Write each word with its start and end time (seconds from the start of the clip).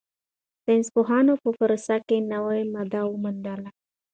ساینسپوهانو 0.63 1.33
په 1.41 1.49
پاریس 1.57 1.87
کې 2.07 2.17
نوې 2.31 2.61
ماده 2.73 3.01
وموندله. 3.07 3.69